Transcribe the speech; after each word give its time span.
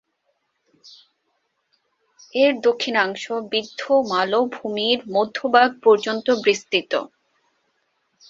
এর 2.33 2.51
দক্ষিণাংশ 2.61 3.23
বিন্ধ্য-মালভূমির 3.51 4.99
মধ্যভাগ 5.15 5.69
পর্যন্ত 5.83 6.27
বিস্তৃত। 6.45 6.93